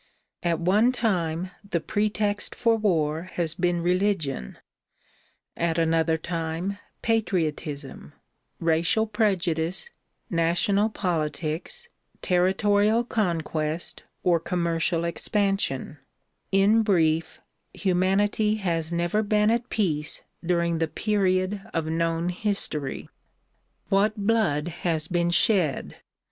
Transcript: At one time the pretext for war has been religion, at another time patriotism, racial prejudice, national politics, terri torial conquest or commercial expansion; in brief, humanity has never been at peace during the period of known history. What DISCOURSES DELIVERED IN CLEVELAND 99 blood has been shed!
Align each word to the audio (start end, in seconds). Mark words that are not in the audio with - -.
At 0.41 0.59
one 0.59 0.91
time 0.91 1.51
the 1.63 1.79
pretext 1.79 2.55
for 2.55 2.75
war 2.75 3.29
has 3.33 3.53
been 3.53 3.83
religion, 3.83 4.57
at 5.55 5.77
another 5.77 6.17
time 6.17 6.79
patriotism, 7.03 8.11
racial 8.59 9.05
prejudice, 9.05 9.91
national 10.27 10.89
politics, 10.89 11.87
terri 12.23 12.55
torial 12.55 13.07
conquest 13.07 14.01
or 14.23 14.39
commercial 14.39 15.03
expansion; 15.05 15.99
in 16.51 16.81
brief, 16.81 17.39
humanity 17.71 18.55
has 18.55 18.91
never 18.91 19.21
been 19.21 19.51
at 19.51 19.69
peace 19.69 20.23
during 20.43 20.79
the 20.79 20.87
period 20.87 21.61
of 21.75 21.85
known 21.85 22.29
history. 22.29 23.07
What 23.89 24.15
DISCOURSES 24.15 24.17
DELIVERED 24.17 24.17
IN 24.17 24.33
CLEVELAND 24.33 24.63
99 24.63 24.63
blood 24.63 24.67
has 24.79 25.07
been 25.07 25.29
shed! 25.29 25.95